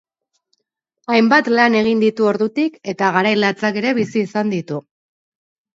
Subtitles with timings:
[1.15, 4.87] Hainbat lan egin ditu ordutik eta garai latzak ere bizi izan ditu.